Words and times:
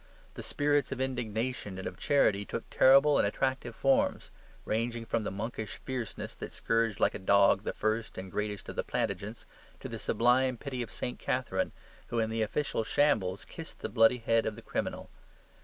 The 0.33 0.41
spirits 0.41 0.91
of 0.91 0.99
indignation 0.99 1.77
and 1.77 1.87
of 1.87 1.95
charity 1.95 2.43
took 2.43 2.67
terrible 2.71 3.19
and 3.19 3.27
attractive 3.27 3.75
forms, 3.75 4.31
ranging 4.65 5.05
from 5.05 5.23
that 5.23 5.29
monkish 5.29 5.75
fierceness 5.85 6.33
that 6.33 6.51
scourged 6.51 6.99
like 6.99 7.13
a 7.13 7.19
dog 7.19 7.61
the 7.61 7.71
first 7.71 8.17
and 8.17 8.31
greatest 8.31 8.67
of 8.67 8.75
the 8.75 8.83
Plantagenets, 8.83 9.45
to 9.79 9.87
the 9.87 9.99
sublime 9.99 10.57
pity 10.57 10.81
of 10.81 10.89
St. 10.89 11.19
Catherine, 11.19 11.71
who, 12.07 12.17
in 12.17 12.31
the 12.31 12.41
official 12.41 12.83
shambles, 12.83 13.45
kissed 13.45 13.81
the 13.81 13.89
bloody 13.89 14.17
head 14.17 14.47
of 14.47 14.55
the 14.55 14.63
criminal. 14.63 15.11